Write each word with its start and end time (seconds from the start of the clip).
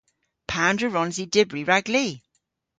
Pandr'a 0.49 0.87
wrons 0.89 1.15
i 1.23 1.25
dybri 1.33 1.61
rag 1.69 1.85
li? 1.93 2.07